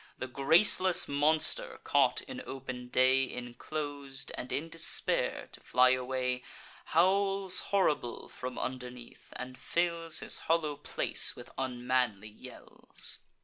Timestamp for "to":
5.51-5.59